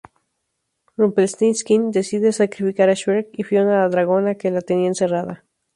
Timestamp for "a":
2.89-2.95, 3.83-3.89